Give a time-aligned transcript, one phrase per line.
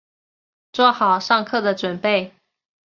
[0.73, 2.33] 做好上课的準备